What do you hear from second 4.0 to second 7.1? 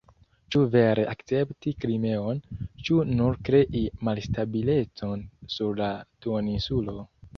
malstabilecon sur la duoninsulo.